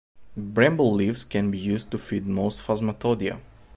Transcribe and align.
Bramble 0.35 0.91
leaves 0.91 1.23
can 1.23 1.51
be 1.51 1.59
used 1.59 1.91
to 1.91 1.99
feed 1.99 2.25
most 2.25 2.65
Phasmatodea. 2.67 3.39